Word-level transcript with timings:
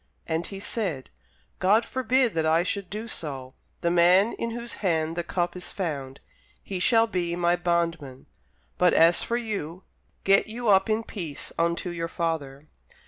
And 0.25 0.47
he 0.47 0.59
said, 0.59 1.11
God 1.59 1.85
forbid 1.85 2.33
that 2.33 2.43
I 2.47 2.63
should 2.63 2.89
do 2.89 3.07
so: 3.07 3.53
the 3.81 3.91
man 3.91 4.33
in 4.33 4.49
whose 4.49 4.73
hand 4.81 5.15
the 5.15 5.21
cup 5.23 5.55
is 5.55 5.71
found, 5.71 6.19
he 6.63 6.79
shall 6.79 7.05
be 7.05 7.35
my 7.35 7.55
bondman; 7.55 8.25
but 8.79 8.95
as 8.95 9.21
for 9.21 9.37
you, 9.37 9.83
get 10.23 10.47
you 10.47 10.69
up 10.69 10.89
in 10.89 11.03
peace 11.03 11.51
unto 11.59 11.91
your 11.91 12.07
father. 12.07 12.67